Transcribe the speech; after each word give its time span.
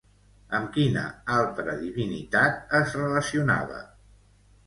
Amb 0.59 0.69
quina 0.77 1.03
altra 1.33 1.75
divinitat 1.83 2.73
es 2.79 2.97
relacionava? 3.01 3.83